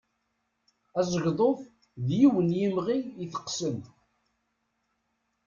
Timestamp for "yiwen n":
2.17-2.57